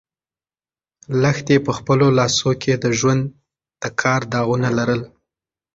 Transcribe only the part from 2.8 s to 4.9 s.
د ژوند د کار داغونه